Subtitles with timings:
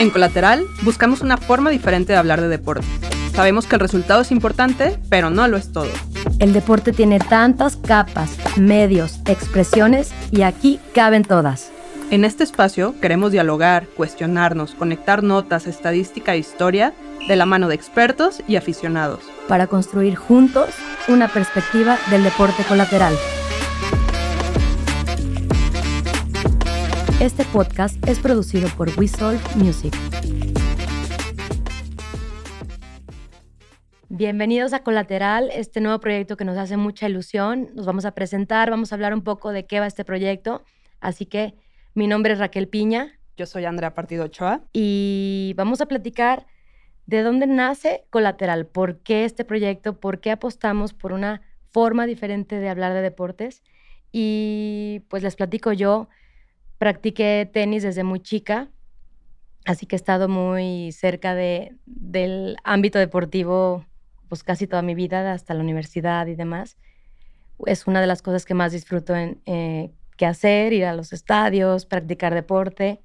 [0.00, 2.86] En Colateral buscamos una forma diferente de hablar de deporte.
[3.34, 5.90] Sabemos que el resultado es importante, pero no lo es todo.
[6.38, 11.70] El deporte tiene tantas capas, medios, expresiones y aquí caben todas.
[12.10, 16.94] En este espacio queremos dialogar, cuestionarnos, conectar notas, estadística e historia
[17.26, 19.20] de la mano de expertos y aficionados.
[19.46, 20.70] Para construir juntos
[21.08, 23.14] una perspectiva del deporte colateral.
[27.20, 29.08] Este podcast es producido por We
[29.56, 29.92] Music.
[34.08, 37.70] Bienvenidos a Colateral, este nuevo proyecto que nos hace mucha ilusión.
[37.74, 40.62] Nos vamos a presentar, vamos a hablar un poco de qué va este proyecto.
[41.00, 41.56] Así que
[41.92, 43.18] mi nombre es Raquel Piña.
[43.36, 44.60] Yo soy Andrea Partido Ochoa.
[44.72, 46.46] Y vamos a platicar
[47.06, 52.60] de dónde nace Colateral, por qué este proyecto, por qué apostamos por una forma diferente
[52.60, 53.64] de hablar de deportes.
[54.12, 56.08] Y pues les platico yo
[56.78, 58.70] Practiqué tenis desde muy chica,
[59.64, 63.84] así que he estado muy cerca de, del ámbito deportivo
[64.28, 66.76] pues casi toda mi vida, hasta la universidad y demás.
[67.66, 71.12] Es una de las cosas que más disfruto en, eh, que hacer, ir a los
[71.12, 73.00] estadios, practicar deporte,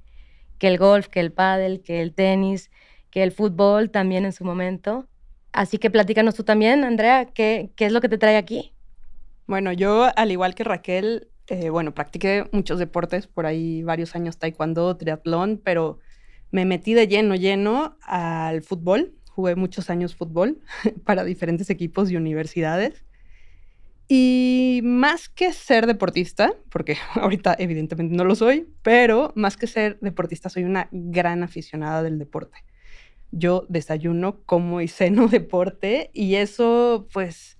[0.60, 2.70] que el golf, que el pádel, que el tenis,
[3.10, 5.08] que el fútbol también en su momento.
[5.52, 8.74] Así que platícanos tú también, Andrea, ¿qué, qué es lo que te trae aquí?
[9.48, 14.38] Bueno, yo, al igual que Raquel, eh, bueno, practiqué muchos deportes, por ahí varios años
[14.38, 16.00] taekwondo, triatlón, pero
[16.52, 19.16] me metí de lleno, lleno al fútbol.
[19.30, 20.62] Jugué muchos años fútbol
[21.06, 23.04] para diferentes equipos y universidades.
[24.08, 29.98] Y más que ser deportista, porque ahorita evidentemente no lo soy, pero más que ser
[30.02, 32.64] deportista soy una gran aficionada del deporte.
[33.32, 37.58] Yo desayuno, como y ceno deporte y eso pues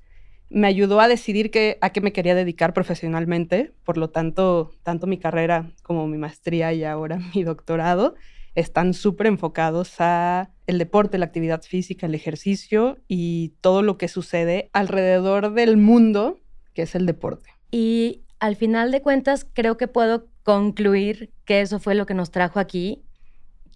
[0.54, 1.52] me ayudó a decidir
[1.82, 3.74] a qué me quería dedicar profesionalmente.
[3.84, 8.16] Por lo tanto, tanto mi carrera como mi maestría y ahora mi doctorado
[8.56, 14.08] están súper enfocados a el deporte, la actividad física, el ejercicio y todo lo que
[14.08, 16.38] sucede alrededor del mundo,
[16.76, 17.50] que es el deporte.
[17.72, 22.30] Y al final de cuentas, creo que puedo concluir que eso fue lo que nos
[22.30, 23.04] trajo aquí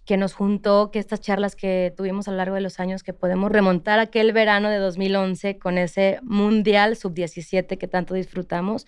[0.08, 3.12] que nos juntó, que estas charlas que tuvimos a lo largo de los años, que
[3.12, 8.86] podemos remontar aquel verano de 2011 con ese Mundial Sub-17 que tanto disfrutamos,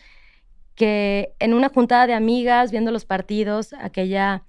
[0.74, 4.44] que en una juntada de amigas, viendo los partidos, aquella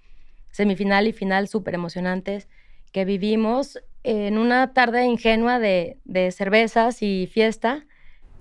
[0.51, 2.47] semifinal y final súper emocionantes
[2.93, 7.85] que vivimos en una tarde ingenua de, de cervezas y fiesta.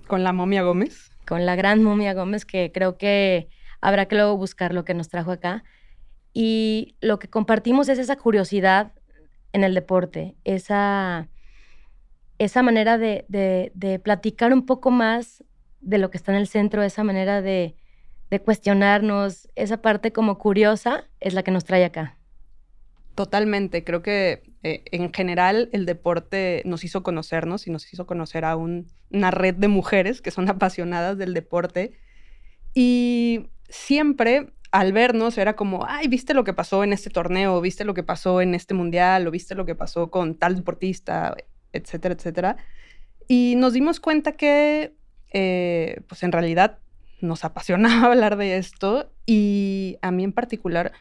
[0.07, 1.11] Con la momia Gómez.
[1.27, 3.49] Con la gran momia Gómez, que creo que
[3.81, 5.65] habrá que luego buscar lo que nos trajo acá
[6.33, 8.93] y lo que compartimos es esa curiosidad
[9.53, 11.27] en el deporte, esa,
[12.37, 15.43] esa manera de, de, platicar un poco más
[15.81, 17.75] de lo que está en el centro, esa manera de,
[18.29, 22.17] de cuestionarnos, esa parte como curiosa es la que nos trae acá.
[23.15, 28.45] Totalmente, creo que eh, en general el deporte nos hizo conocernos y nos hizo conocer
[28.45, 31.93] a una red de mujeres que son apasionadas del deporte
[32.73, 37.83] y siempre al vernos era como, ay, viste lo que pasó en este torneo, viste
[37.83, 41.35] lo que pasó en este mundial, o viste lo que pasó con tal deportista,
[41.73, 42.57] etcétera, etcétera.
[43.27, 44.95] Y nos dimos cuenta que,
[45.33, 46.79] eh, pues en realidad
[47.19, 49.11] nos apasionaba hablar de esto.
[49.25, 50.93] Y a mí en particular,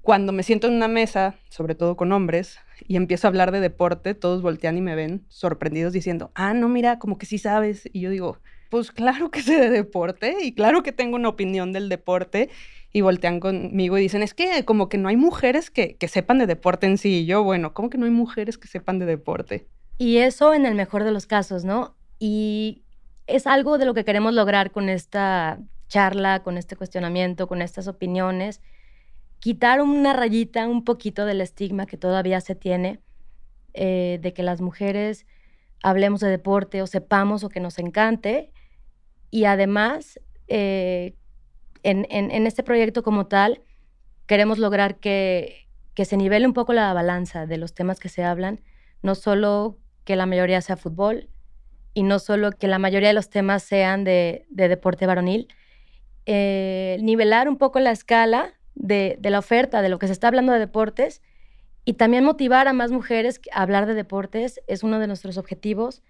[0.00, 3.60] cuando me siento en una mesa, sobre todo con hombres, y empiezo a hablar de
[3.60, 7.88] deporte, todos voltean y me ven sorprendidos diciendo, ah, no, mira, como que sí sabes.
[7.92, 8.38] Y yo digo,
[8.70, 12.50] pues claro que sé de deporte y claro que tengo una opinión del deporte
[12.96, 16.46] y voltean conmigo y dicen, es que como que no hay mujeres que, sepan de
[16.46, 17.20] deporte en sí.
[17.20, 19.66] Y yo, bueno, ¿cómo que no hay mujeres que sepan de deporte?
[19.98, 21.94] Y eso en el mejor de los casos, ¿no?
[22.18, 22.84] Y
[23.26, 25.58] es algo de lo que queremos lograr con esta
[25.88, 28.62] charla, con este cuestionamiento, con estas opiniones,
[29.40, 33.00] quitar una rayita un poquito del estigma que todavía se tiene
[33.74, 35.26] eh, de que las mujeres
[35.82, 38.52] hablemos de deporte o sepamos o que nos encante
[39.30, 40.18] y además
[40.48, 41.14] eh,
[41.90, 43.62] en, este proyecto como tal,
[44.26, 45.66] queremos lograr que,
[45.96, 48.60] se nivele un poco la balanza de los temas que se hablan,
[49.02, 51.28] no solo que la mayoría sea fútbol
[51.94, 55.48] y no solo que la mayoría de los temas sean de, deporte varonil,
[56.26, 60.28] eh, nivelar un poco la escala de, de, la oferta, de lo que se está
[60.28, 61.22] hablando de deportes
[61.84, 66.02] y también motivar a más mujeres a hablar de deportes es uno de nuestros objetivos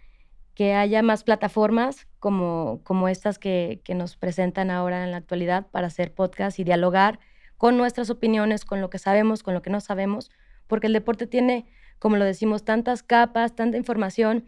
[0.57, 5.89] que haya más plataformas como, como estas que, nos presentan ahora en la actualidad para
[5.89, 7.21] hacer podcast y dialogar
[7.59, 10.31] con nuestras opiniones, con lo que sabemos, con lo que no sabemos,
[10.67, 11.67] porque el deporte tiene,
[11.99, 14.47] como lo decimos, tantas capas, tanta información,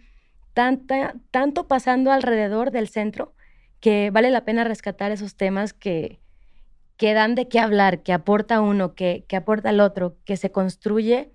[0.55, 3.35] tanta, tanto pasando alrededor del centro,
[3.79, 6.21] que vale la pena rescatar esos temas que,
[6.97, 10.51] que dan de qué hablar, que aporta uno, que, que aporta el otro, que se
[10.51, 11.35] construye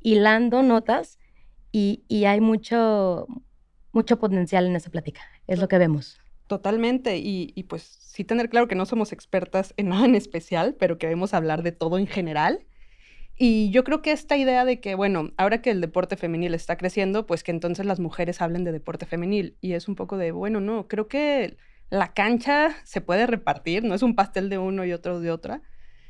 [0.00, 1.20] hilando notas
[1.70, 3.28] y, y hay mucho,
[3.92, 5.20] mucho potencial en esa plática.
[5.46, 6.20] Es lo que vemos.
[6.46, 7.18] Totalmente.
[7.18, 11.06] Y, pues sí tener claro que no somos expertas en nada en especial, pero que
[11.06, 12.66] debemos hablar de todo en general.
[13.36, 16.76] Y yo creo que esta idea de que, bueno, ahora que el deporte femenil está
[16.76, 19.56] creciendo, pues que entonces las mujeres hablen de deporte femenil.
[19.60, 21.56] Y es un poco de, bueno, no, creo que
[21.88, 25.62] la cancha se puede repartir, no es un pastel de uno y otro de otra.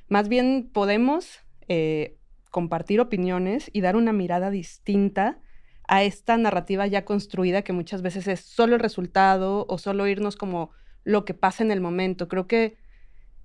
[0.09, 2.17] Más bien podemos eh,
[2.50, 5.38] compartir opiniones y dar una mirada distinta
[5.91, 10.37] a esta narrativa ya construida que muchas veces es solo el resultado o solo irnos
[10.37, 10.71] como
[11.03, 12.29] lo que pasa en el momento.
[12.29, 12.77] Creo que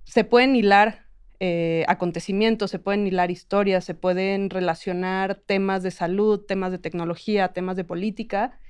[0.04, 1.06] se pueden hilar
[1.40, 7.48] eh, acontecimientos, se pueden hilar historias, se pueden relacionar temas de salud, temas de tecnología,
[7.48, 8.60] temas de política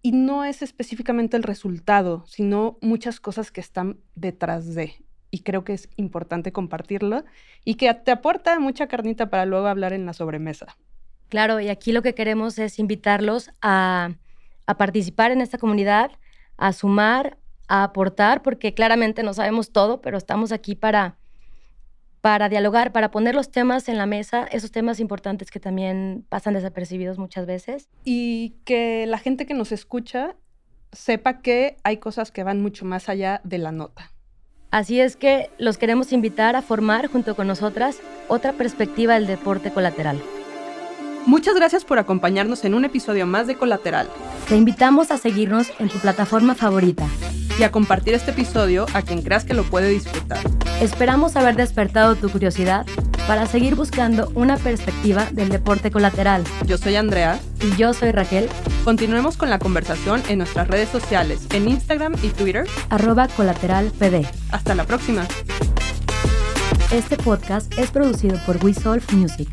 [0.00, 4.94] y no es específicamente el resultado, sino muchas cosas que están detrás de.
[5.32, 7.24] Y creo que es importante compartirlo
[7.64, 10.76] y que te aporta mucha carnita para luego hablar en la sobremesa.
[11.28, 14.10] Claro, y aquí lo que queremos es invitarlos a,
[14.66, 16.12] a participar en esta comunidad,
[16.56, 17.38] a sumar,
[17.68, 21.16] a aportar, porque claramente no sabemos todo, pero estamos aquí para,
[22.20, 26.54] para dialogar, para poner los temas en la mesa, esos temas importantes que también pasan
[26.54, 27.88] desapercibidos muchas veces.
[28.04, 30.36] Y que la gente que nos escucha
[30.92, 34.12] sepa que hay cosas que van mucho más allá de la nota.
[34.70, 39.70] Así es que los queremos invitar a formar junto con nosotras otra perspectiva del deporte
[39.70, 40.20] colateral.
[41.26, 44.08] Muchas gracias por acompañarnos en un episodio más de Colateral.
[44.46, 47.06] Te invitamos a seguirnos en tu plataforma favorita
[47.58, 50.38] y a compartir este episodio a quien creas que lo puede disfrutar.
[50.82, 52.84] Esperamos haber despertado tu curiosidad
[53.26, 56.44] para seguir buscando una perspectiva del deporte colateral.
[56.66, 57.40] Yo soy Andrea.
[57.62, 58.50] Y yo soy Raquel.
[58.84, 62.66] Continuemos con la conversación en nuestras redes sociales, en Instagram y Twitter.
[62.90, 64.26] Arroba colateralpd.
[64.50, 65.26] Hasta la próxima.
[66.92, 69.48] Este podcast es producido por We Solve Music.